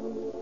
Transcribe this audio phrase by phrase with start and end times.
[0.00, 0.32] Police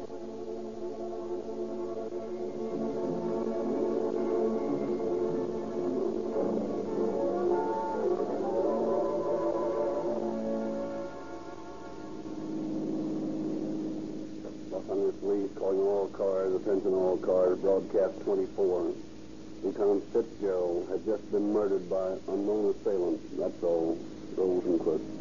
[15.58, 18.92] all cars, attention all cars, broadcast 24.
[19.64, 23.24] Lieutenant Fitzgerald had just been murdered by unknown assailants.
[23.36, 23.98] That's all.
[24.36, 25.17] Rosenquist.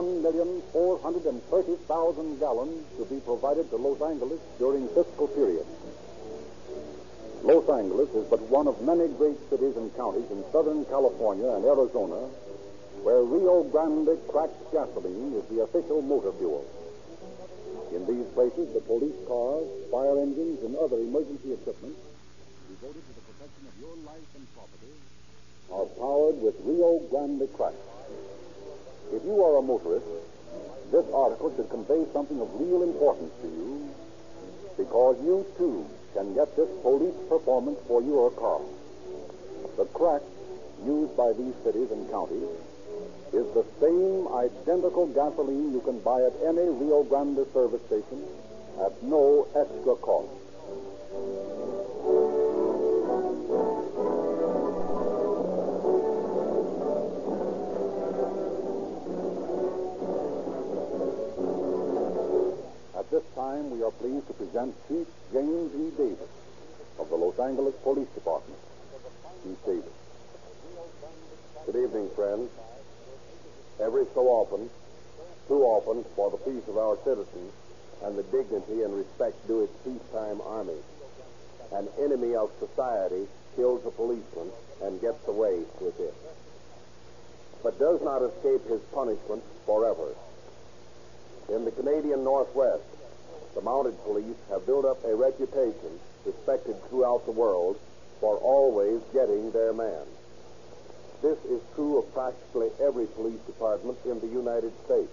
[0.00, 5.66] 1,430,000 gallons to be provided to Los Angeles during fiscal period.
[7.42, 11.66] Los Angeles is but one of many great cities and counties in Southern California and
[11.66, 12.30] Arizona
[13.04, 16.64] where Rio Grande cracked gasoline is the official motor fuel.
[17.92, 21.96] In these places, the police cars, fire engines, and other emergency equipment
[22.68, 24.92] devoted to the protection of your life and property
[25.72, 27.74] are powered with Rio Grande crack.
[29.12, 30.06] If you are a motorist,
[30.92, 33.90] this article should convey something of real importance to you
[34.76, 38.60] because you, too, can get this police performance for your car.
[39.76, 40.22] The crack
[40.84, 42.48] used by these cities and counties
[43.32, 48.24] is the same identical gasoline you can buy at any Rio Grande service station
[48.80, 50.30] at no extra cost.
[63.40, 65.90] Time, we are pleased to present Chief James E.
[65.96, 66.28] Davis
[66.98, 68.58] of the Los Angeles Police Department.
[69.42, 69.96] Chief Davis.
[71.64, 72.50] Good evening, friends.
[73.80, 74.68] Every so often,
[75.48, 77.52] too often, for the peace of our citizens
[78.04, 80.80] and the dignity and respect due its peacetime army,
[81.72, 83.24] an enemy of society
[83.56, 84.50] kills a policeman
[84.82, 86.14] and gets away with it,
[87.62, 90.12] but does not escape his punishment forever.
[91.48, 92.84] In the Canadian Northwest,
[93.54, 97.78] the mounted police have built up a reputation respected throughout the world
[98.20, 100.06] for always getting their man.
[101.22, 105.12] This is true of practically every police department in the United States.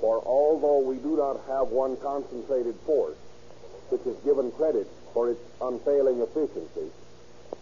[0.00, 3.18] For although we do not have one concentrated force,
[3.90, 6.90] which is given credit for its unfailing efficiency,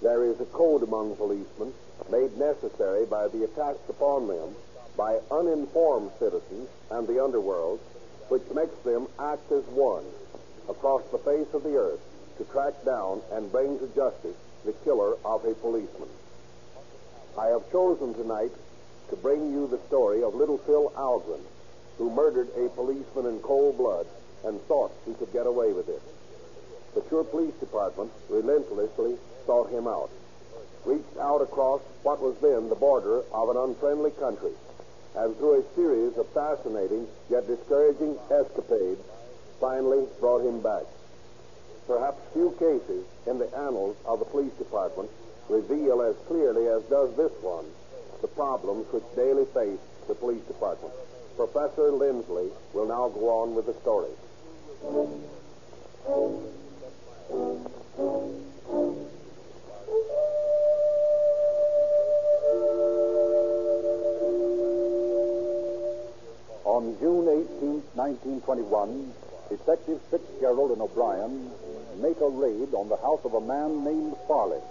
[0.01, 1.73] there is a code among policemen
[2.11, 4.55] made necessary by the attacks upon them
[4.97, 7.81] by uninformed citizens and the underworld,
[8.29, 10.05] which makes them act as one
[10.69, 12.01] across the face of the earth
[12.37, 16.09] to track down and bring to justice the killer of a policeman.
[17.39, 18.53] I have chosen tonight
[19.11, 21.41] to bring you the story of little Phil Alguin,
[21.97, 24.07] who murdered a policeman in cold blood
[24.45, 26.03] and thought he could get away with it.
[26.95, 29.17] But your police department relentlessly
[29.47, 30.11] sought him out,
[30.85, 34.53] reached out across what was then the border of an unfriendly country,
[35.19, 39.01] and through a series of fascinating yet discouraging escapades,
[39.61, 40.85] finally brought him back.
[41.89, 45.11] Perhaps few cases in the annals of the police department
[45.49, 47.65] reveal as clearly as does this one
[48.21, 50.93] the problems which daily face the police department.
[51.37, 54.11] Professor Lindsley will now go on with the story.
[66.79, 69.11] On June 18, 1921,
[69.51, 71.51] Detectives Fitzgerald and O'Brien
[71.99, 74.63] make a raid on the house of a man named Farley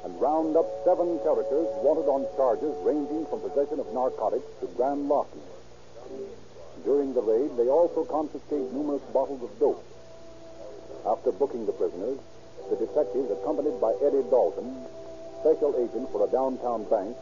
[0.00, 5.12] and round up seven characters wanted on charges ranging from possession of narcotics to grand
[5.12, 5.44] larceny.
[6.88, 9.84] During the raid, they also confiscate numerous bottles of dope.
[11.04, 12.16] After booking the prisoners,
[12.72, 14.72] the detectives, accompanied by Eddie Dalton,
[15.44, 17.12] special agent for a downtown bank,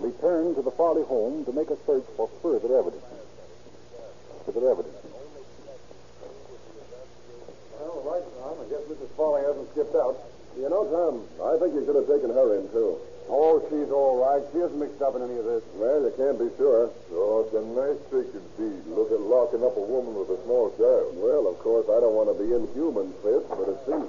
[0.00, 3.04] return to the Farley home to make a search for further evidence.
[4.46, 4.96] Further evidence.
[7.78, 8.56] Well, all right, Tom.
[8.60, 9.10] I guess Mrs.
[9.16, 10.16] Farley hasn't skipped out.
[10.56, 12.98] You know, Tom, I think you should have taken her in, too.
[13.28, 14.42] Oh, she's all right.
[14.50, 15.62] She isn't mixed up in any of this.
[15.76, 16.90] Well, you can't be sure.
[17.12, 18.88] Oh, it's a nice trick indeed.
[18.88, 21.12] Look at locking up a woman with a small child.
[21.20, 24.08] Well, of course, I don't want to be inhuman, Fitz, but it's see.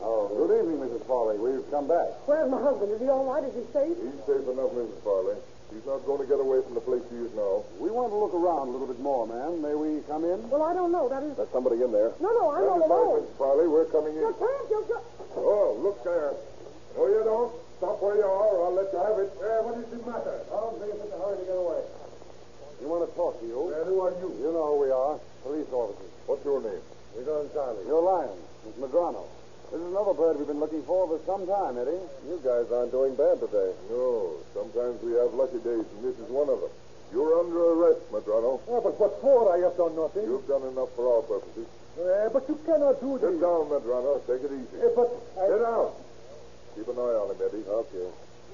[0.00, 1.04] Oh, good evening, Mrs.
[1.06, 1.36] Farley.
[1.38, 2.08] We've come back.
[2.24, 2.92] Where's my husband?
[2.92, 3.44] Is he all right?
[3.44, 3.96] Is he safe?
[4.00, 4.96] He's safe enough, Mrs.
[5.04, 5.36] Farley.
[5.70, 7.62] He's not going to get away from the place she is now.
[7.78, 9.60] We want to look around a little bit more, ma'am.
[9.62, 10.40] May we come in?
[10.50, 11.06] Well, I don't know.
[11.06, 11.36] That is.
[11.36, 12.10] There's somebody in there.
[12.18, 13.22] No, no, I'm all Stand by, alone.
[13.22, 13.66] Miss Farley.
[13.70, 14.34] We're coming You in.
[14.34, 14.66] can't.
[14.72, 15.06] You can't.
[15.38, 16.32] Oh, look there.
[16.96, 17.52] No, you don't.
[17.78, 19.30] Stop where you are, or I'll let you have it.
[19.40, 20.36] Uh, what does it matter?
[20.50, 21.80] Don't be in such a hurry to get away.
[22.82, 23.56] We want to talk to you.
[23.72, 24.28] And who are you?
[24.42, 25.16] You know who we are.
[25.46, 26.12] Police officers.
[26.26, 26.82] What's your name?
[27.14, 27.84] We're going Charlie.
[27.86, 28.36] You're lying.
[28.66, 29.24] It's Madrano.
[29.70, 32.02] This is another bird we've been looking for for some time, Eddie.
[32.26, 33.70] You guys aren't doing bad today.
[33.86, 34.34] No.
[34.50, 36.74] Sometimes we have lucky days, and this is one of them.
[37.14, 38.58] You're under arrest, Madrano.
[38.66, 39.46] Yeah, but what for?
[39.54, 40.26] I have done nothing.
[40.26, 41.70] You've done enough for our purposes.
[41.94, 43.30] Uh, but you cannot do this.
[43.30, 44.18] Sit down, Madrano.
[44.26, 44.78] Take it easy.
[44.90, 45.94] but Sit down.
[46.74, 47.62] Keep an eye on him, Eddie.
[47.62, 48.06] Okay.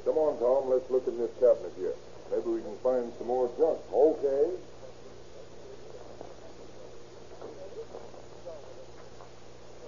[0.04, 0.68] Come on, Tom.
[0.68, 1.96] Let's look in this cabinet here.
[2.28, 3.80] Maybe we can find some more junk.
[3.88, 4.52] Okay.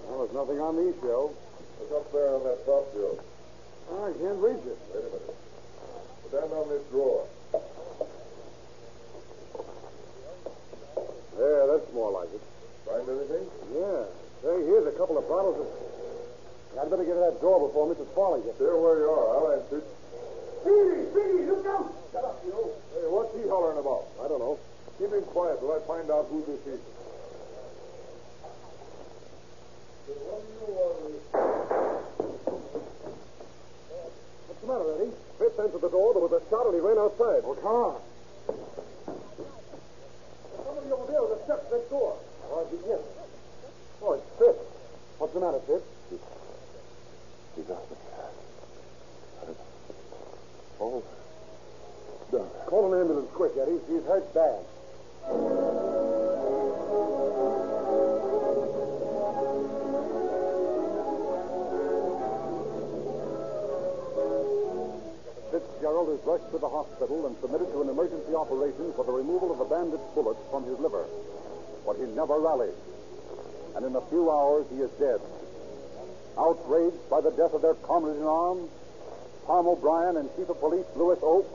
[0.09, 1.37] Well, there's nothing on these shelves.
[1.77, 3.21] Look up there on that top shelf.
[3.93, 4.77] Ah, I can't reach it.
[4.89, 5.37] Wait a minute.
[6.25, 7.29] Put Stand on this drawer.
[11.37, 12.41] There, that's more like it.
[12.89, 13.45] Find anything?
[13.69, 14.09] Yeah.
[14.41, 15.69] Say, here's a couple of bottles of.
[16.73, 18.09] I'd better get to that door before Mrs.
[18.17, 18.77] Farley gets there.
[18.77, 19.25] where you are.
[19.37, 19.81] I'll answer.
[20.65, 21.93] Speedy, Speedy, look out.
[22.11, 22.73] Shut up, you.
[22.97, 24.09] Hey, what's he hollering about?
[24.17, 24.57] I don't know.
[24.97, 26.81] Keep him quiet till I find out who this is.
[34.47, 35.13] What's the matter, Eddie?
[35.37, 36.13] Fitz entered the door.
[36.13, 37.43] There was a shot, and he ran outside.
[37.43, 38.01] Well, come on.
[40.65, 42.17] Somebody over there with the steps next door.
[42.49, 42.99] Oh, it's him.
[44.01, 44.59] Oh, it's Fitz.
[45.19, 45.85] What's the matter, Fitz?
[47.55, 47.99] He's out there.
[50.81, 51.03] Oh.
[52.31, 52.49] Done.
[52.67, 53.79] Call an ambulance quick, Eddie.
[53.87, 54.65] He's hurt bad.
[65.99, 69.51] Fitzgerald is rushed to the hospital and submitted to an emergency operation for the removal
[69.51, 71.03] of the bandit's bullets from his liver.
[71.85, 72.75] But he never rallied.
[73.75, 75.19] And in a few hours, he is dead.
[76.37, 78.69] Outraged by the death of their comrade in arms,
[79.45, 81.47] Tom O'Brien and Chief of Police Lewis Oak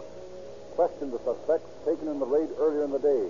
[0.77, 3.25] questioned the suspects taken in the raid earlier in the day.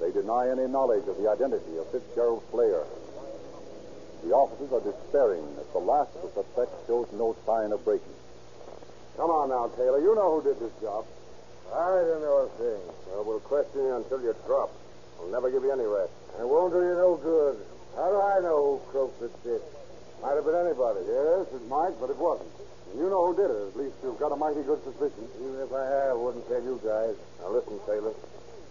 [0.00, 2.86] They deny any knowledge of the identity of Fitzgerald's slayer.
[4.22, 8.14] The officers are despairing as the last of the suspects shows no sign of breaking.
[9.16, 10.02] Come on now, Taylor.
[10.02, 11.06] You know who did this job.
[11.70, 12.82] I don't know a thing.
[13.10, 14.74] Well, we'll question you until you drop.
[15.18, 16.10] We'll never give you any rest.
[16.38, 17.62] It won't do you no good.
[17.94, 19.62] How do I know who croaked the stick?
[20.18, 21.06] Might have been anybody.
[21.06, 22.50] Yes, it might, but it wasn't.
[22.90, 23.70] And you know who did it.
[23.70, 25.30] At least you've got a mighty good suspicion.
[25.38, 27.14] Even if I have, I wouldn't tell you guys.
[27.38, 28.14] Now, listen, Taylor.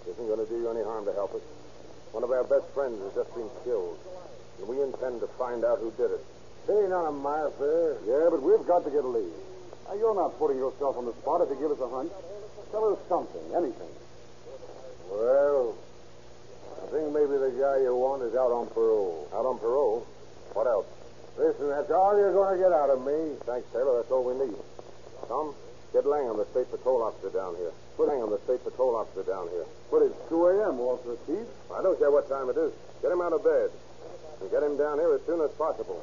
[0.03, 1.43] This isn't going to do you any harm to help us.
[2.11, 3.95] One of our best friends has just been killed.
[4.59, 6.23] And we intend to find out who did it.
[6.67, 7.95] It ain't none of my affair.
[8.03, 9.31] Yeah, but we've got to get a lead.
[9.87, 12.11] Now, you're not putting yourself on the spot if you give us a hunch.
[12.71, 13.93] Tell us something, anything.
[15.11, 15.75] Well,
[16.81, 19.29] I think maybe the guy you want is out on parole.
[19.33, 20.07] Out on parole?
[20.53, 20.87] What else?
[21.37, 23.37] Listen, that's all you're going to get out of me.
[23.45, 24.01] Thanks, Taylor.
[24.01, 24.57] That's all we need.
[25.27, 25.53] Tom,
[25.91, 27.71] get Langham, the state patrol officer down here.
[27.97, 29.65] Put Langham, the state patrol officer down here.
[29.89, 31.47] But it's 2 a.m., Officer Chief.
[31.73, 32.73] I don't care what time it is.
[33.01, 33.69] Get him out of bed.
[34.41, 36.01] And get him down here as soon as possible.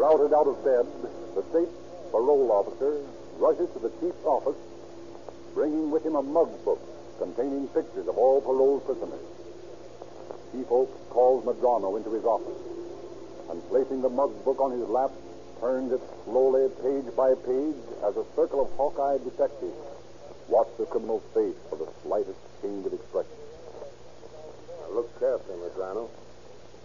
[0.00, 0.88] Routed out of bed,
[1.36, 1.68] the state
[2.10, 3.04] parole officer
[3.36, 4.56] rushes to the chief's office,
[5.52, 6.80] bringing with him a mug book
[7.18, 9.20] containing pictures of all parole prisoners.
[10.52, 12.56] Chief Oak calls Madrano into his office
[13.50, 15.10] and, placing the mug book on his lap,
[15.60, 19.76] turns it slowly, page by page, as a circle of hawk-eyed detectives
[20.48, 23.36] watch the criminal's face for the slightest change of expression.
[24.80, 26.08] Now, look carefully, Madrano.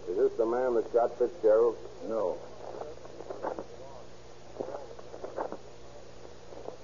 [0.06, 1.78] Is this the man that shot Fitzgerald?
[2.08, 2.36] No.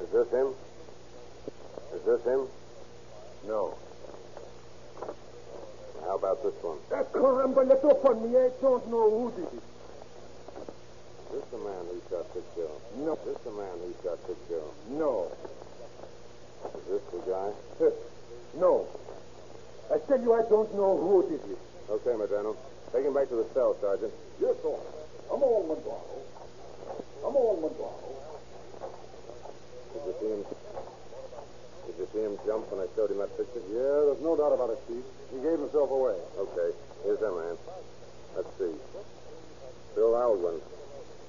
[0.02, 0.48] Is this him?
[1.94, 2.46] Is this him?
[3.46, 3.74] No.
[6.04, 6.78] How about this one?
[6.90, 8.36] That caramba, let up on me.
[8.38, 9.62] I don't know who did it.
[11.32, 12.82] Is this the man who shot Fitzgerald?
[12.98, 13.12] No.
[13.14, 14.74] Is this the man who shot Fitzgerald?
[14.90, 15.30] No.
[16.76, 17.50] Is this the guy?
[18.54, 18.86] No.
[19.90, 21.58] I tell you, I don't know who did it.
[21.88, 22.54] Okay, Madrano.
[22.92, 24.12] Take him back to the cell, Sergeant.
[24.40, 24.76] Yes, sir.
[25.30, 26.21] Come on, Madrano.
[27.32, 28.12] Come on, Madrano.
[29.96, 30.44] Did you see him?
[31.88, 33.64] Did you see him jump when I showed him that picture?
[33.72, 35.00] Yeah, there's no doubt about it, Chief.
[35.32, 36.20] He gave himself away.
[36.36, 36.76] Okay.
[37.08, 37.56] Here's the man.
[38.36, 38.76] Let's see.
[39.96, 40.60] Phil Alguin.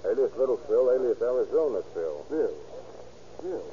[0.03, 2.19] Alias Little Phil, alias Arizona Phil.
[2.27, 2.51] Phil.
[3.39, 3.63] Phil.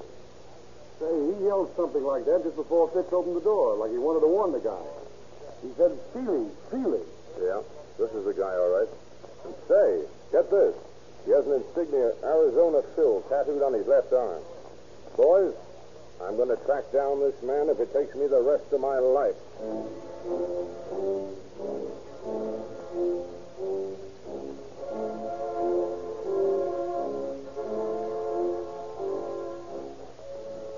[1.02, 4.22] Say, he yelled something like that just before Fitz opened the door, like he wanted
[4.22, 4.86] to warn the guy.
[5.66, 7.02] He said Feely, Feely.
[7.42, 7.66] Yeah,
[7.98, 8.90] this is the guy, all right.
[9.50, 10.78] And say, get this.
[11.24, 14.42] He has an insignia Arizona Phil tattooed on his left arm.
[15.16, 15.54] Boys,
[16.22, 18.98] I'm going to track down this man if it takes me the rest of my
[18.98, 19.36] life.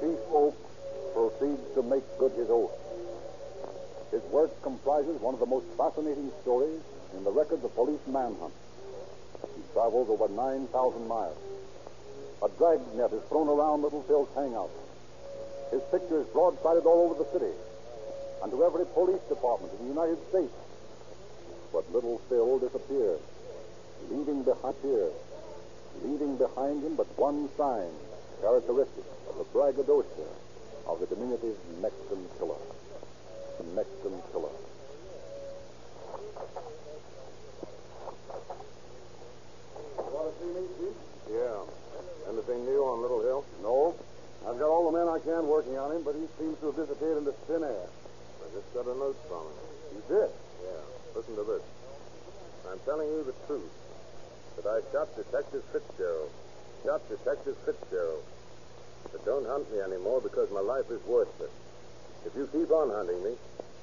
[0.00, 0.56] Chief Oak
[1.14, 2.70] proceeds to make good his oath.
[4.10, 6.80] His work comprises one of the most fascinating stories
[7.16, 8.52] in the records of police manhunt.
[9.72, 11.36] Travels over 9,000 miles.
[12.42, 14.70] A dragnet is thrown around Little Phil's hangout.
[15.70, 17.54] His picture is broadsided all over the city
[18.42, 20.52] and to every police department in the United States.
[21.72, 23.20] But Little Phil disappears,
[24.10, 25.10] leaving behind here,
[26.04, 27.88] leaving behind him but one sign
[28.42, 30.26] characteristic of the braggadocio
[30.86, 32.58] of the diminutive Mexican killer.
[33.58, 34.50] The Mexican killer.
[40.42, 40.92] Want to see?
[41.30, 41.62] Yeah.
[42.26, 43.44] Anything new on Little Phil?
[43.62, 43.94] No.
[44.42, 46.76] I've got all the men I can working on him, but he seems to have
[46.76, 47.86] disappeared into thin air.
[47.86, 49.58] I just got a note from him.
[49.94, 50.30] You did?
[50.66, 50.82] Yeah.
[51.14, 51.62] Listen to this.
[52.66, 53.70] I'm telling you the truth.
[54.58, 56.30] That I shot Detective Fitzgerald.
[56.82, 58.24] Shot Detective Fitzgerald.
[59.10, 61.50] But don't hunt me anymore because my life is worthless.
[62.26, 63.34] If you keep on hunting me,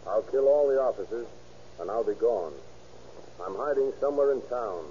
[0.08, 1.28] I'll kill all the officers
[1.80, 2.54] and I'll be gone.
[3.40, 4.84] I'm hiding somewhere in town,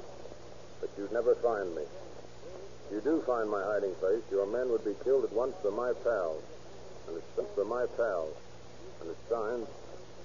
[0.80, 1.82] but you'd never find me.
[2.86, 5.70] If you do find my hiding place, your men would be killed at once for
[5.70, 6.42] my pals.
[7.06, 8.34] And it's sent for my pals.
[9.00, 9.66] And it's signed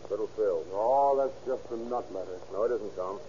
[0.09, 0.63] Little Phil.
[0.73, 2.39] Oh, that's just a nut letter.
[2.51, 3.19] No, it isn't, Tom.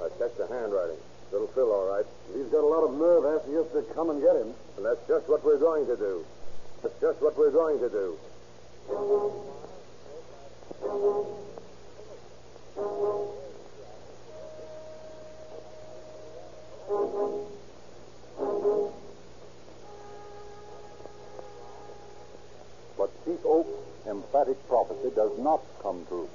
[0.00, 0.98] I checked the handwriting.
[1.32, 2.06] Little Phil, all right.
[2.34, 4.54] He's got a lot of nerve asking us to come and get him.
[4.76, 6.24] And that's just what we're going to do.
[6.82, 8.18] That's just what we're going to do.
[22.96, 23.68] But Chief Oak's
[24.06, 26.28] emphatic prophecy does not come true.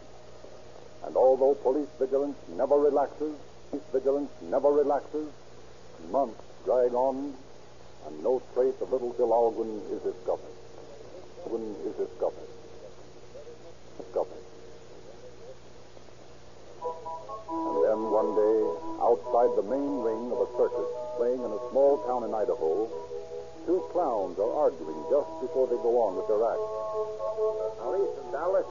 [1.06, 3.36] And although police vigilance never relaxes,
[3.70, 5.28] police vigilance never relaxes,
[6.12, 7.34] months drag on,
[8.06, 10.56] and no trace of little Alguin is discovered.
[11.46, 12.50] Alguin is discovered.
[13.98, 14.44] Discovered.
[17.50, 18.58] And then one day,
[19.01, 20.04] outside the main
[21.20, 22.88] playing in a small town in Idaho,
[23.68, 26.64] two clowns are arguing just before they go on with their act.
[27.76, 28.64] Now listen, Dallas.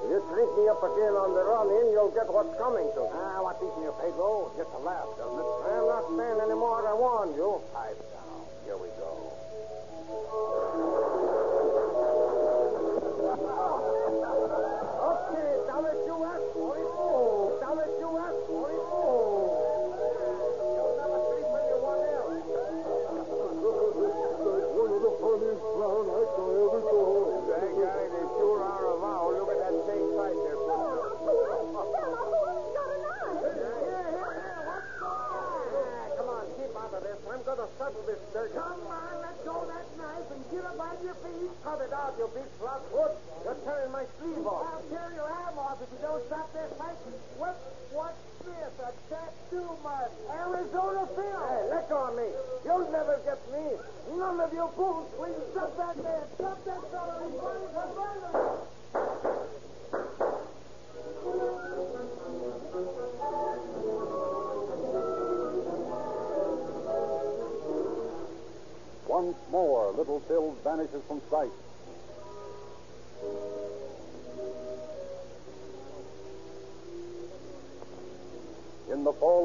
[0.00, 3.12] If you treat me up again on the run-in, you'll get what's coming to you.
[3.12, 4.48] Ah, what's eating you, Pedro?
[4.56, 5.48] Just a laugh, doesn't it?
[5.68, 6.80] I'm not saying any more.
[6.80, 7.60] I warned you.
[7.76, 8.00] Pipe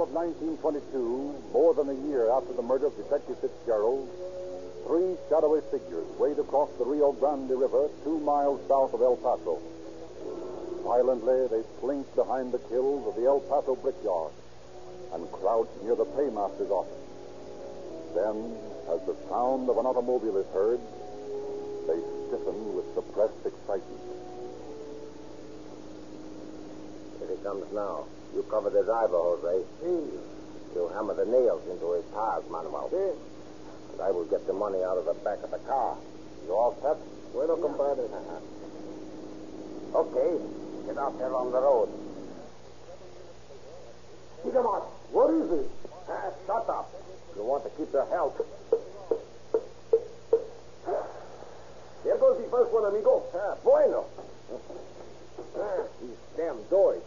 [0.07, 4.07] of 1922, more than a year after the murder of Detective Fitzgerald,
[4.87, 9.59] three shadowy figures wade across the Rio Grande River two miles south of El Paso.
[10.83, 14.31] Silently, they slink behind the kills of the El Paso brickyard
[15.11, 17.03] and crouch near the paymaster's office.
[18.15, 18.55] Then,
[18.87, 20.79] as the sound of an automobile is heard,
[21.83, 21.99] they
[22.31, 24.03] stiffen with suppressed excitement.
[27.19, 28.07] Here he comes now.
[28.35, 29.65] You cover the driver, Jose.
[30.75, 32.89] You hammer the nails into his tires, Manuel.
[32.93, 35.97] And I will get the money out of the back of the car.
[36.45, 36.97] You all set?
[37.33, 38.07] Bueno, compadre.
[39.93, 40.37] okay.
[40.85, 41.89] Get out there on the road.
[44.53, 44.81] Come on.
[45.11, 45.71] What is it?
[46.09, 46.93] Ah, shut up.
[47.35, 48.39] You want to keep your health.
[52.03, 53.23] There goes the first one, amigo.
[53.35, 54.05] Ah, bueno.
[55.59, 57.01] Ah, these damn doors.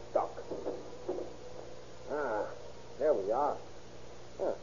[2.12, 2.42] Ah,
[2.98, 3.56] there we are.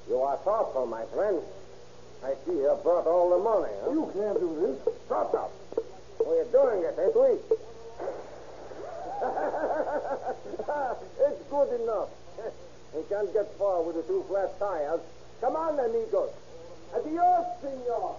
[0.10, 1.42] You are thoughtful, my friend.
[2.24, 3.92] I see you have brought all the money, huh?
[3.92, 4.78] You can't do this.
[5.06, 5.52] Stop up.
[6.20, 7.40] We're doing it, ain't we?
[11.24, 12.10] it's good enough.
[12.94, 15.00] we can't get far with the two flat tires.
[15.42, 16.32] Come on, amigos.
[16.96, 18.16] Adios, senor.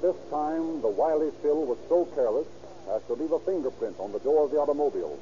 [0.00, 2.46] This time, the wily Phil was so careless
[2.94, 5.18] as to leave a fingerprint on the door of the automobile.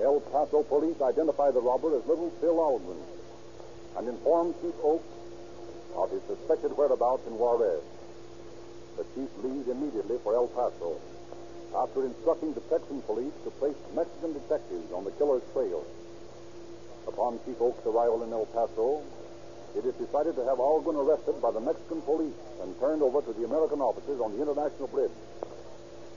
[0.00, 3.00] El Paso police identified the robber as little Phil Alguin
[3.96, 5.08] and informed Chief Oaks
[5.96, 7.82] of his suspected whereabouts in Juarez.
[8.96, 11.00] The chief leaves immediately for El Paso
[11.74, 15.86] after instructing the Texan police to place Mexican detectives on the killer's trail.
[17.08, 19.00] Upon Chief Oaks' arrival in El Paso,
[19.74, 23.32] it is decided to have Alguin arrested by the Mexican police and turned over to
[23.34, 25.10] the American officers on the International Bridge.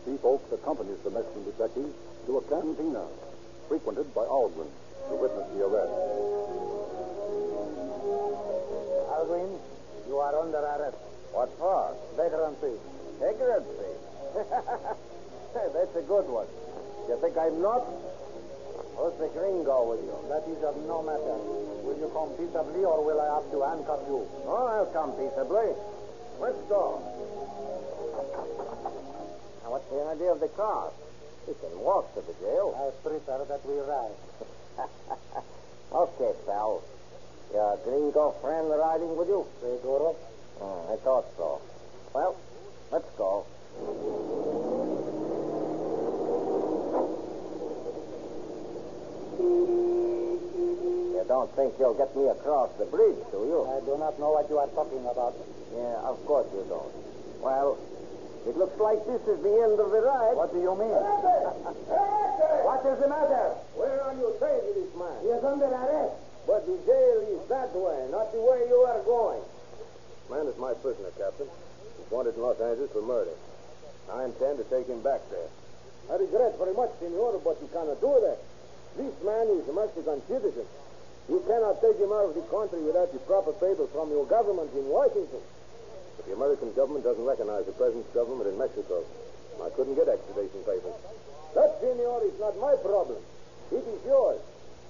[0.05, 1.93] Chief Oaks accompanies the Mexican detectives
[2.27, 3.05] to a cantina
[3.67, 4.69] frequented by Alguin
[5.09, 5.93] to witness the arrest.
[9.09, 9.57] Alguin,
[10.07, 10.97] you are under arrest.
[11.33, 11.97] What for?
[12.15, 12.77] Vagrancy.
[13.17, 13.91] Vagrancy?
[15.55, 16.47] That's a good one.
[17.09, 17.89] You think I'm not?
[18.95, 20.15] Who's the gringo with you?
[20.29, 21.35] That is of no matter.
[21.83, 24.23] Will you come peaceably or will I have to handcuff you?
[24.45, 25.73] Oh, I'll come peaceably.
[26.39, 27.01] Let's go.
[29.63, 30.91] Now, what's the idea of the car?
[31.47, 32.75] We can walk to the jail.
[32.75, 34.17] I prefer that we ride.
[35.91, 36.83] okay, pal.
[37.53, 39.45] Your gringo friend riding with you?
[39.61, 40.15] Seguro?
[40.61, 41.61] Oh, I thought so.
[42.13, 42.35] Well,
[42.91, 43.45] let's go.
[51.25, 53.65] You don't think you'll get me across the bridge, do you?
[53.65, 55.33] I do not know what you are talking about.
[55.73, 56.93] Yeah, of course you don't.
[57.41, 57.81] Well,
[58.45, 60.37] it looks like this is the end of the ride.
[60.37, 60.93] What do you mean?
[62.69, 63.57] What is the matter?
[63.73, 65.17] Where are you taking this man?
[65.25, 66.13] He is under arrest.
[66.45, 69.41] But the jail is that way, not the way you are going.
[70.29, 71.49] Man is my prisoner, Captain.
[71.49, 73.33] He's wanted in Los Angeles for murder.
[74.13, 75.49] I intend to take him back there.
[76.13, 78.37] I regret very much, senor, but you cannot do that.
[78.93, 80.69] This man is a Mexican citizen.
[81.29, 84.69] You cannot take him out of the country without the proper papers from your government
[84.77, 85.41] in Washington.
[86.17, 89.03] But the American government doesn't recognize the present government in Mexico.
[89.57, 90.93] I couldn't get extradition papers.
[91.55, 93.17] That, senor, is not my problem.
[93.71, 94.41] It is yours.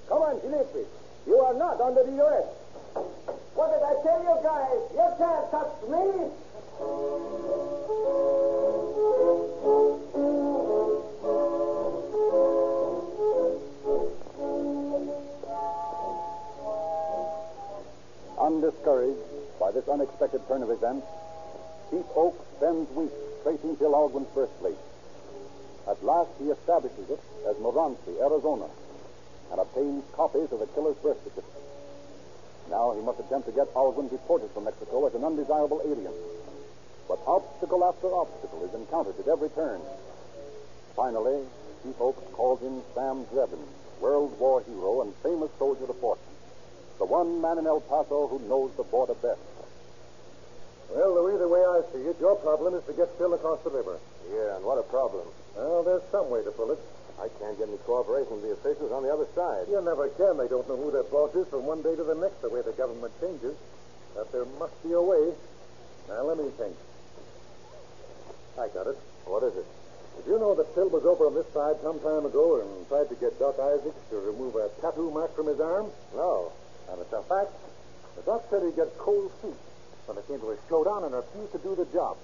[0.09, 0.87] Come on, Felipe.
[1.25, 2.45] You are not under the U.S.
[3.55, 4.79] What did I tell you guys?
[4.91, 6.31] You can't touch me.
[18.75, 21.07] Undiscouraged by this unexpected turn of events,
[21.89, 24.75] Chief Oak spends weeks tracing Phil Alguin's birthplace.
[25.87, 28.67] At last, he establishes it as Morenci, Arizona,
[29.51, 31.63] and obtains copies of the killer's birth certificate.
[32.69, 36.13] Now he must attempt to get Alguin deported from Mexico as an undesirable alien.
[37.07, 39.79] But obstacle after obstacle is encountered at every turn.
[40.95, 41.45] Finally,
[41.83, 43.63] Chief Oaks calls in Sam Dreben,
[44.01, 46.34] World War hero and famous soldier of fortune.
[46.97, 49.39] The one man in El Paso who knows the border best.
[50.89, 53.69] Well, Louis, the way I see it, your problem is to get Phil across the
[53.69, 53.99] river.
[54.31, 55.27] Yeah, and what a problem.
[55.55, 56.79] Well, there's some way to pull it.
[57.19, 59.67] I can't get any cooperation from the officials on the other side.
[59.67, 60.37] You never can.
[60.37, 62.61] They don't know who their boss is from one day to the next, the way
[62.61, 63.55] the government changes.
[64.13, 65.33] But there must be a way.
[66.07, 66.75] Now, let me think.
[68.59, 68.97] I got it.
[69.25, 69.65] What is it?
[70.17, 73.09] Did you know that Phil was over on this side some time ago and tried
[73.09, 75.91] to get Doc Isaacs to remove a tattoo mark from his arm?
[76.15, 76.51] No.
[76.91, 77.51] And it's a fact.
[78.15, 79.59] The doc said he'd get cold feet
[80.05, 82.17] when it came to his showdown and refused to do the job.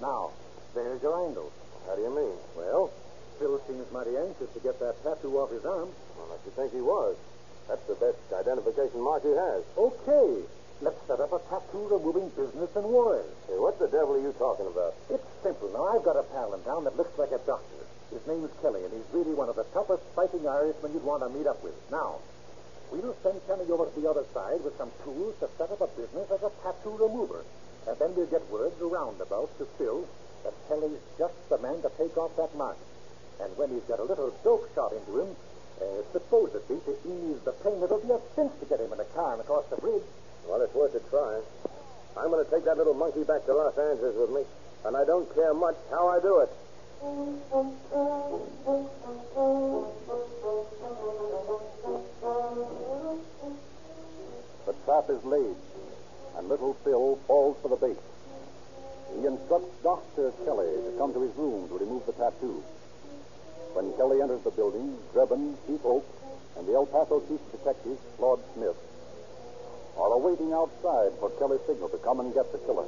[0.00, 0.30] Now,
[0.74, 1.52] there's your angle.
[1.86, 2.36] How do you mean?
[2.56, 2.90] Well,
[3.38, 5.92] Phil seems mighty anxious to get that tattoo off his arm.
[6.16, 7.16] Well, I should think he was.
[7.68, 9.62] That's the best identification mark he has.
[9.76, 10.42] Okay.
[10.80, 13.24] Let's set up a tattoo removing business in Juarez.
[13.48, 14.92] Hey, what the devil are you talking about?
[15.08, 15.72] It's simple.
[15.72, 17.80] Now, I've got a pal in town that looks like a doctor.
[18.12, 21.32] His name's Kelly, and he's really one of the toughest fighting Irishmen you'd want to
[21.32, 21.74] meet up with.
[21.90, 22.20] Now,
[22.90, 25.88] we'll send Kelly over to the other side with some tools to set up a
[25.98, 27.44] business as a tattoo remover.
[27.86, 30.06] And then we'll get word roundabout to Phil
[30.44, 32.76] that Kelly's just the man to take off that mark.
[33.40, 35.36] And when he's got a little dope shot into him,
[35.80, 39.08] uh, supposedly to ease the pain, it'll be a cinch to get him in a
[39.12, 40.06] car and across the bridge.
[40.48, 41.40] Well, it's worth a try.
[42.16, 44.42] I'm going to take that little monkey back to Los Angeles with me,
[44.86, 46.50] and I don't care much how I do it.
[47.02, 47.12] The
[54.84, 55.56] trap is laid,
[56.36, 57.98] and little Phil falls for the bait.
[59.14, 60.32] he instructs Dr.
[60.44, 62.62] Kelly to come to his room to remove the tattoo.
[63.74, 66.04] When Kelly enters the building, Dreben, Chief Oak,
[66.56, 68.76] and the El Paso Chief Detective, Claude Smith,
[69.98, 72.86] are awaiting outside for Kelly's signal to come and get the killer.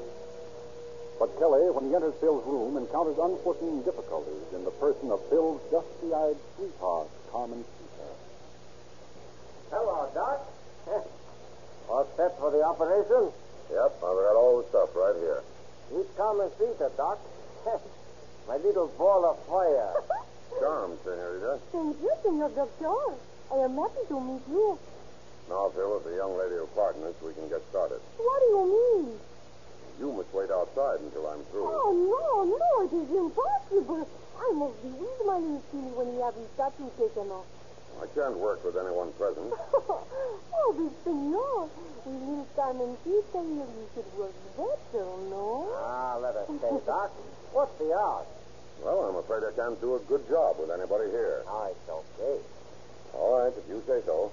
[1.18, 5.59] But Kelly, when he enters Phil's room, encounters unforeseen difficulties in the person of Phil's
[5.70, 8.11] dusty-eyed sweetheart, Carmen Peter.
[9.74, 10.46] Hello, Doc.
[11.90, 13.33] All set for the operation?
[13.72, 15.42] Yep, I've got all the stuff right here.
[15.92, 17.18] Meet Carmen Peter, Doc.
[18.48, 19.92] My little ball of fire.
[20.61, 21.59] Charmed, Senorita.
[21.72, 23.16] Thank you, Senor Doctor.
[23.52, 24.78] I am happy to meet you.
[25.48, 28.00] Now, Phil, if the young lady will pardon us, we can get started.
[28.16, 29.18] What do you mean?
[29.99, 31.67] You must wait outside until I'm through.
[31.67, 34.07] Oh, no, no, it is impossible.
[34.39, 37.47] I must be with my little Tilly when we have his tattoo taken off.
[37.99, 39.51] I can't work with anyone present.
[39.75, 41.67] oh, but senor,
[42.07, 45.67] with little Carmen Peter here, you should work better, no?
[45.83, 47.11] Ah, let us stay, Doc.
[47.51, 48.31] What's the odds?
[48.79, 51.43] Well, I'm afraid I can't do a good job with anybody here.
[51.51, 52.39] Oh, it's okay.
[53.19, 54.31] All right, if you say so.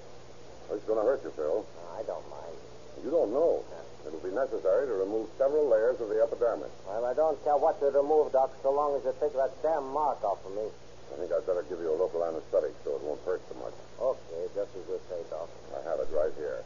[0.70, 1.66] It's going to hurt you, Phil.
[1.98, 2.58] I don't mind.
[3.02, 3.66] You don't know.
[4.06, 6.70] It'll be necessary to remove several layers of the epidermis.
[6.84, 9.88] Well, I don't care what you remove, Doc, so long as you take that damn
[9.96, 10.68] mark off of me.
[10.68, 13.72] I think I'd better give you a local anesthetic so it won't hurt so much.
[13.96, 15.48] Okay, just as you say, Doc.
[15.72, 16.60] I have it right here.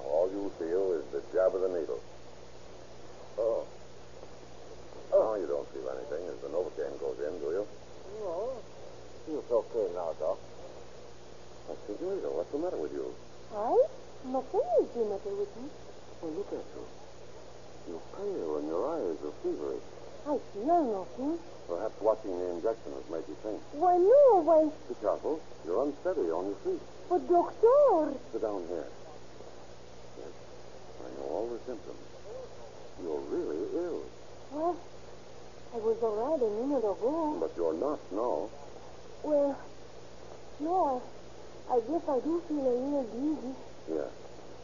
[0.00, 2.00] Now, all you'll feel is the jab of the needle.
[3.36, 3.68] Oh.
[5.12, 5.20] oh.
[5.20, 7.64] Now you don't feel anything as the Novocaine goes in, do you?
[8.24, 8.56] No.
[9.28, 10.40] Feels okay now, Doc.
[11.68, 13.12] Oh, Senorita, what's the matter with you?
[13.52, 13.76] I?
[14.24, 15.68] Nothing is the matter with me.
[16.22, 16.86] Well, look at you.
[17.88, 19.82] You're pale and your eyes are feverish.
[20.22, 21.38] I feel nothing.
[21.66, 23.58] Perhaps watching the injection has made you faint.
[23.72, 24.70] Why, no, why...
[24.86, 25.42] Be careful.
[25.66, 26.82] You're unsteady on your feet.
[27.10, 28.14] But, doctor...
[28.30, 28.86] Sit down here.
[30.22, 30.30] Yes,
[31.02, 32.06] I know all the symptoms.
[33.02, 34.02] You're really ill.
[34.52, 34.76] Well,
[35.74, 37.36] I was all right a minute ago.
[37.40, 38.46] But you're not now.
[39.24, 39.58] Well,
[40.60, 41.02] no,
[41.68, 43.54] I, I guess I do feel a little dizzy.
[43.88, 44.10] Here,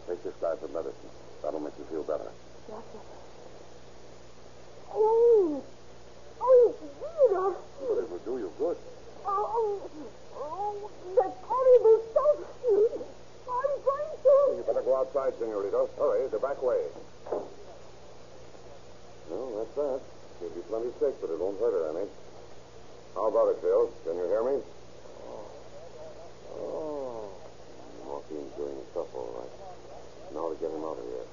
[0.07, 1.11] take this glass of medicine.
[1.43, 2.31] That'll make you feel better.
[2.69, 2.99] Yes, sir.
[4.95, 5.63] Oh,
[6.41, 7.55] oh, Peter.
[7.81, 8.77] But it will do you good.
[9.27, 9.81] Oh, oh,
[10.37, 12.39] oh that horrible stuff.
[13.49, 14.57] I'm going to...
[14.57, 15.89] You better go outside, Senorita.
[15.99, 16.91] Hurry, the back way.
[19.31, 20.01] Well, that's that.
[20.39, 22.09] She'll be plenty sick, but it won't hurt her any.
[23.15, 23.91] How about it, Phil?
[24.05, 24.63] Can you hear me?
[25.29, 25.47] Oh.
[26.57, 27.29] Oh.
[28.07, 29.53] Morphine's doing the stuff all right.
[30.33, 31.27] Now to get him out of here.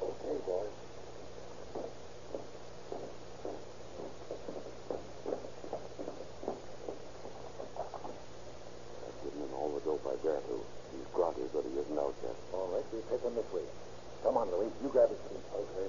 [0.00, 0.74] Okay, boys.
[9.04, 10.56] I've given him all the dope I dare to.
[10.92, 12.36] He's groggy, but he isn't out yet.
[12.96, 13.62] All right, we take him this way.
[14.24, 14.72] Come on, Louise.
[14.82, 15.44] You grab his feet.
[15.52, 15.88] Okay.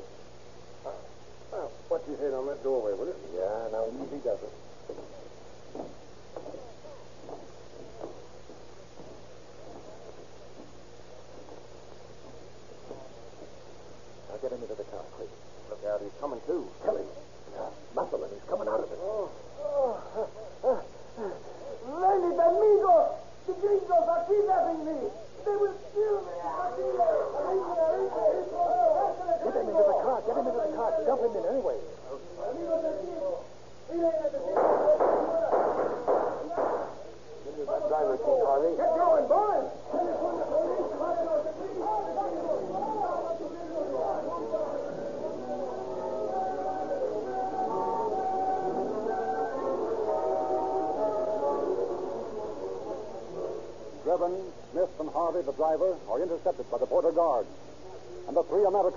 [1.54, 3.16] Uh, what you hit on that doorway, will you?
[3.32, 3.88] Yeah, now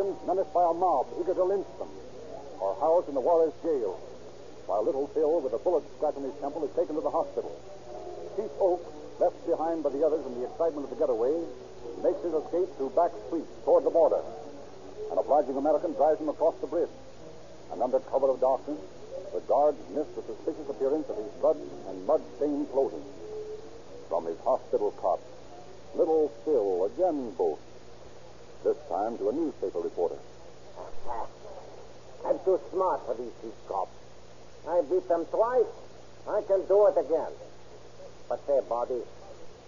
[0.01, 1.91] Menaced by a mob eager to lynch them,
[2.63, 4.01] are housed in the Juarez jail,
[4.65, 7.53] while little Phil, with a bullet scratch in his temple, is taken to the hospital.
[8.35, 8.81] Chief Oak,
[9.21, 11.37] left behind by the others in the excitement of the getaway,
[12.01, 14.25] makes his escape through back streets toward the border.
[15.13, 16.97] An obliging American drives him across the bridge.
[17.71, 18.81] And under cover of darkness,
[19.35, 23.05] the guards miss the suspicious appearance of his blood and mud-stained clothing.
[24.09, 25.21] From his hospital cot,
[25.95, 27.69] little Phil again boasts,
[28.65, 30.19] this time to a newspaper reporter.
[32.27, 33.97] I'm too smart for these two cops.
[34.69, 35.73] I beat them twice.
[36.29, 37.33] I can do it again.
[38.29, 39.01] But say, Bobby,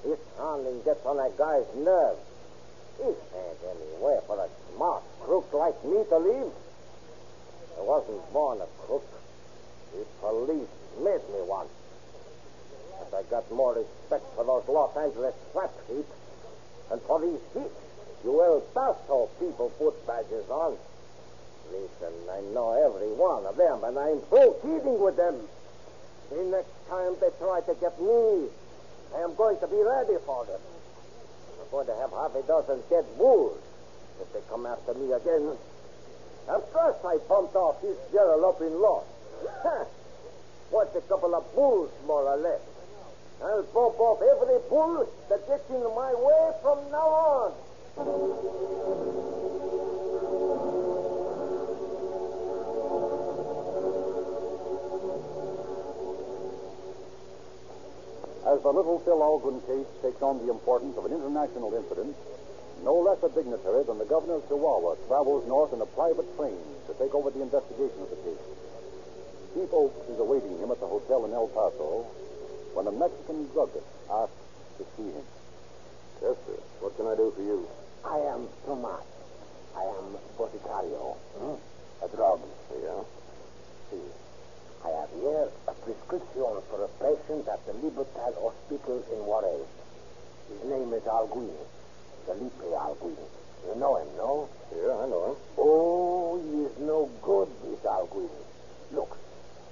[0.05, 2.21] this handling gets on that guy's nerves.
[2.99, 6.53] This ain't any way for a smart crook like me to leave.
[7.79, 9.07] I wasn't born a crook.
[9.93, 10.69] The police
[11.01, 11.67] made me one.
[13.11, 16.07] But I got more respect for those Los Angeles flat feet
[16.91, 17.73] than for these sheep.
[18.25, 20.77] You El Paso people put badges on.
[21.73, 25.41] Listen, I know every one of them, and I'm through kidding with them.
[26.31, 28.49] The next time they try to get me,
[29.15, 30.61] I am going to be ready for them.
[31.61, 33.59] I'm going to have half a dozen dead bulls
[34.21, 35.57] if they come after me again.
[36.49, 39.03] At first, I pumped off this general up in law.
[40.71, 42.61] What's a couple of bulls, more or less?
[43.43, 47.53] I'll bump off every bull that gets in my way from now on.
[47.93, 48.01] As
[58.63, 62.17] the little Phil Alguin case takes on the importance of an international incident,
[62.83, 66.57] no less a dignitary than the governor of Chihuahua travels north in a private plane
[66.87, 68.41] to take over the investigation of the case.
[69.53, 72.07] Chief Oaks is awaiting him at the hotel in El Paso
[72.73, 74.33] when a Mexican druggist asks
[74.79, 75.25] to see him.
[76.23, 76.57] Yes, sir.
[76.81, 77.69] What can I do for you?
[78.05, 79.05] I am Tomas.
[79.77, 81.17] I am Boticario.
[81.39, 82.05] Hmm?
[82.05, 82.41] A drug.
[82.75, 83.03] Yeah.
[83.91, 84.09] See,
[84.85, 89.67] I have here a prescription for a patient at the Libertad Hospital in Juarez.
[90.51, 91.55] His name is Alguin.
[92.27, 93.17] Felipe Alguin.
[93.69, 94.49] You know him, no?
[94.75, 95.37] Yeah, I know him.
[95.57, 98.29] Oh, he is no good, this Alguin.
[98.93, 99.17] Look,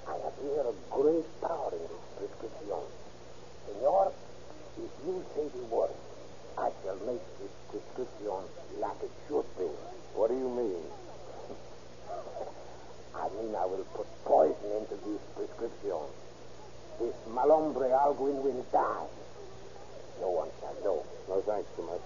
[0.06, 2.78] I have here a great power in this prescription.
[3.66, 4.12] Senor,
[4.78, 5.90] if you say the word,
[6.56, 8.42] I shall make this prescription
[8.78, 9.70] like it should be.
[10.14, 10.84] What do you mean?
[13.14, 16.02] I mean, I will put poison into this prescription.
[16.98, 19.06] This malombre Alguin will die.
[20.20, 21.06] No one shall know.
[21.28, 22.02] No thanks too much.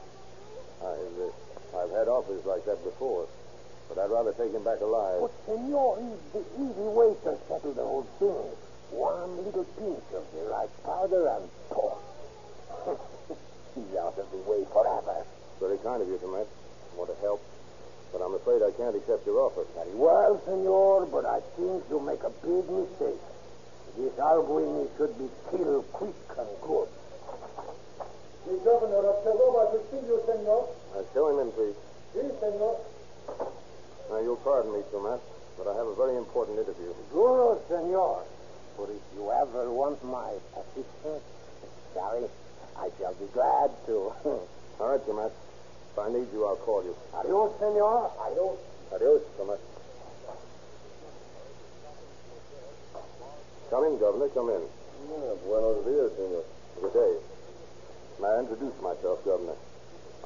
[0.84, 3.26] I've, uh, I've had offers like that before,
[3.88, 5.20] but I'd rather take him back alive.
[5.22, 8.52] But, senor, is the easy way to settle the whole thing.
[8.92, 11.98] One little pinch of the right powder and pour.
[13.74, 15.24] He's out of the way forever.
[15.60, 16.46] Very kind of you, Tomas.
[16.46, 17.42] I want to help,
[18.12, 19.64] but I'm afraid I can't accept your offer.
[19.74, 23.22] Very well, senor, but I think you make a big mistake.
[23.96, 26.88] This Alguin should be killed quick and good.
[28.46, 30.68] The governor of Chihuahua to see you, senor.
[30.94, 31.78] Uh, show him in, please.
[32.12, 32.76] Si, senor.
[34.10, 35.20] Now, you'll pardon me, Tomas,
[35.56, 36.92] but I have a very important interview.
[37.12, 38.22] Duro, senor.
[38.76, 41.22] But if you ever want my assistance,
[41.94, 42.26] sorry,
[42.76, 44.12] I shall be glad to.
[44.80, 45.32] All right, Tomas.
[45.94, 46.90] If I need you, I'll call you.
[47.14, 48.10] Adios, senor.
[48.18, 48.58] Adios.
[48.90, 49.60] Adios, Tomas.
[53.70, 54.26] Come in, Governor.
[54.34, 54.62] Come in.
[54.66, 56.42] Ah, buenos dias, senor.
[56.82, 57.14] Good day.
[58.18, 59.54] May I introduce myself, Governor?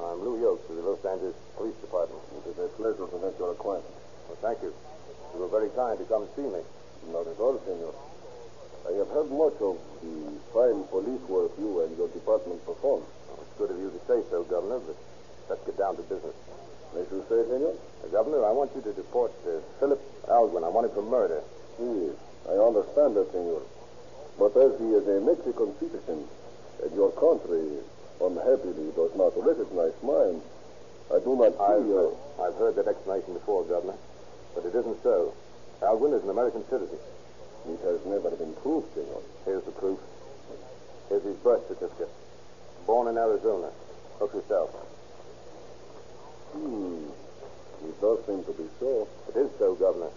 [0.01, 2.23] I'm Lou Oaks of the Los Angeles Police Department.
[2.41, 3.93] It is a pleasure to make your acquaintance.
[4.25, 4.73] Well, thank you.
[4.73, 6.65] You were very kind to come see me.
[7.13, 7.93] Not at all, senor.
[8.89, 13.05] I have heard much of the fine police work you and your department perform.
[13.29, 14.97] Well, it's good of you to say so, Governor, but
[15.49, 16.35] let's get down to business.
[16.95, 17.73] As you say, senor?
[17.73, 20.63] Uh, Governor, I want you to deport uh, Philip Alguin.
[20.63, 21.41] I want him for murder.
[21.77, 22.15] Yes,
[22.49, 23.61] I understand that, senor.
[24.37, 26.25] But as he is a Mexican citizen,
[26.81, 27.83] and your country
[28.21, 30.41] unhappily does not recognize mine,
[31.13, 31.93] I do not I've, see...
[31.93, 33.97] uh, I've heard that explanation before, Governor,
[34.55, 35.33] but it isn't so.
[35.81, 36.99] Alguin is an American citizen.
[37.67, 39.21] It has never been proved, senor.
[39.45, 39.99] Here's the proof.
[41.09, 42.09] Here's his birth certificate.
[42.85, 43.69] Born in Arizona.
[44.19, 44.71] Look yourself.
[46.53, 47.09] Hmm.
[47.85, 49.07] It does seem to be so.
[49.29, 50.11] It is so, Governor.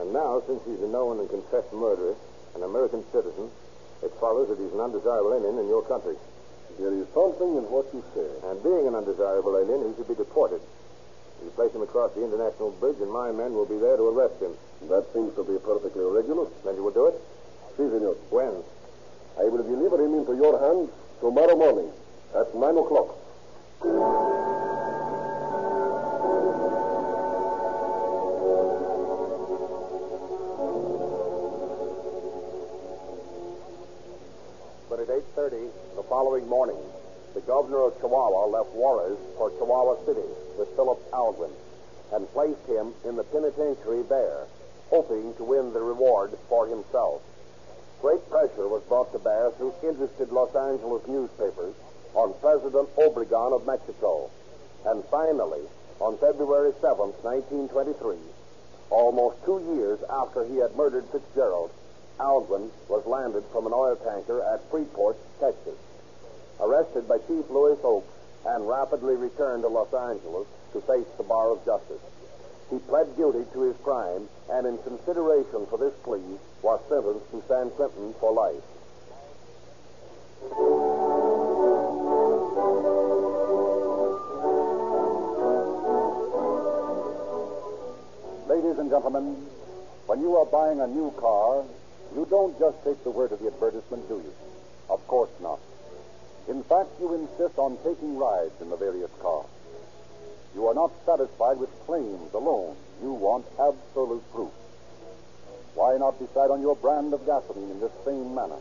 [0.00, 2.16] And now, since he's a known and confessed murderer,
[2.54, 3.50] an American citizen,
[4.02, 6.16] it follows that he's an undesirable alien in your country.
[6.78, 8.26] There is something in what you say.
[8.48, 10.60] And being an undesirable alien, he should be deported.
[11.44, 14.40] You place him across the international bridge, and my men will be there to arrest
[14.40, 14.56] him.
[14.88, 16.48] That seems to be perfectly regular.
[16.64, 17.16] Then you will do it?
[17.76, 18.16] Si, senor.
[18.30, 18.62] When?
[19.38, 21.90] I will deliver him into your hands tomorrow morning
[22.34, 24.61] at 9 o'clock.
[35.02, 36.78] At 8.30 the following morning,
[37.34, 41.50] the governor of Chihuahua left Juarez for Chihuahua City with Philip Alguin
[42.14, 44.46] and placed him in the penitentiary there,
[44.90, 47.20] hoping to win the reward for himself.
[48.00, 51.74] Great pressure was brought to bear through interested Los Angeles newspapers
[52.14, 54.30] on President Obregon of Mexico.
[54.86, 55.66] And finally,
[55.98, 58.18] on February 7, 1923,
[58.90, 61.72] almost two years after he had murdered Fitzgerald,
[62.18, 65.78] Alguin was landed from an oil tanker at Freeport, Texas.
[66.60, 68.12] Arrested by Chief Louis Oaks
[68.46, 72.00] and rapidly returned to Los Angeles to face the bar of justice.
[72.70, 77.42] He pled guilty to his crime and, in consideration for this plea, was sentenced to
[77.48, 78.62] San Quentin for life.
[88.48, 89.46] Ladies and gentlemen,
[90.06, 91.64] when you are buying a new car,
[92.14, 94.32] you don't just take the word of the advertisement, do you?
[94.90, 95.60] Of course not.
[96.48, 99.46] In fact, you insist on taking rides in the various cars.
[100.54, 102.76] You are not satisfied with claims alone.
[103.02, 104.52] You want absolute proof.
[105.74, 108.60] Why not decide on your brand of gasoline in this same manner?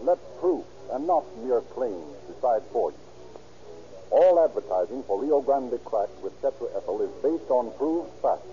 [0.00, 2.98] Let proof and not mere claims decide for you.
[4.10, 8.46] All advertising for Rio Grande cracked with tetraethyl is based on proved facts,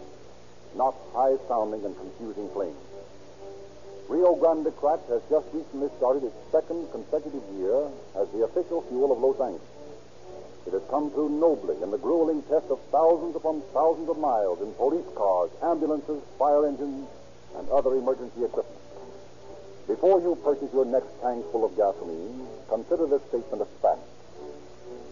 [0.75, 2.90] not high sounding and confusing claims.
[4.11, 7.87] Rio Grande Cracked has just recently started its second consecutive year
[8.19, 9.63] as the official fuel of Los Angeles.
[10.67, 14.59] It has come through nobly in the grueling test of thousands upon thousands of miles
[14.59, 17.07] in police cars, ambulances, fire engines,
[17.55, 18.83] and other emergency equipment.
[19.87, 24.03] Before you purchase your next tank full of gasoline, consider this statement a fact.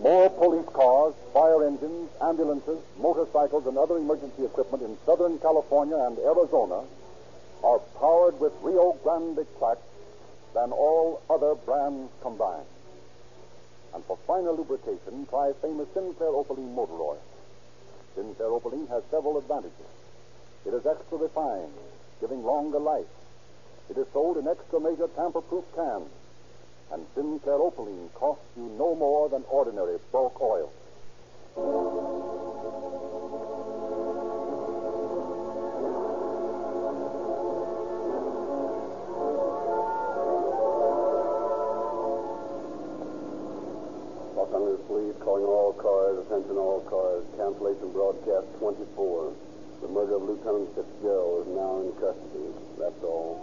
[0.03, 6.19] More police cars, fire engines, ambulances, motorcycles, and other emergency equipment in Southern California and
[6.19, 6.83] Arizona
[7.63, 9.83] are powered with Rio Grande Cracked
[10.53, 12.65] than all other brands combined.
[13.93, 17.21] And for finer lubrication, try famous Sinclair Opaline motor oil.
[18.15, 19.89] Sinclair Opaline has several advantages.
[20.65, 21.73] It is extra refined,
[22.21, 23.07] giving longer life.
[23.89, 26.09] It is sold in extra major tamper-proof cans.
[26.91, 30.71] And Sinclair Opaline costs you no more than ordinary bulk oil.
[46.49, 49.33] Attention all cars, cancellation broadcast 24.
[49.81, 52.49] The murder of Lieutenant Fitzgerald is now in custody.
[52.77, 53.37] That's all.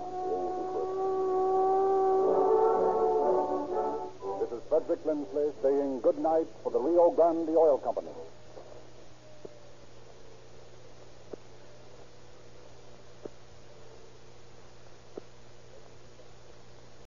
[4.40, 8.10] This is Frederick Lindsley saying good night for the Rio Grande Oil Company.